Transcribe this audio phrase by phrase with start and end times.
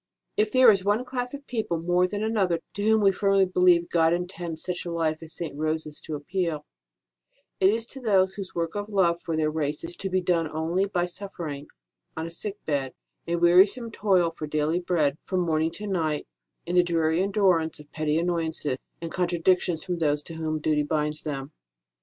[0.35, 3.87] If there is one class of people more than another to whom we firmly believe
[3.91, 5.55] God intends such a life as St.
[5.55, 6.65] Rose s to appeal,
[7.59, 10.49] it is to those whose work of love for their race is to be done
[10.49, 11.67] only by suffering:
[12.17, 12.95] on a sick bed,
[13.27, 16.27] in wearisome toil for daily bread from morning to night,
[16.65, 20.81] in the dreary endurance of petty annoyances and contra dictions from those to whom duty
[20.81, 21.51] binds them.